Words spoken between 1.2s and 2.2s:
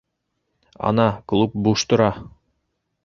клуб буш тора.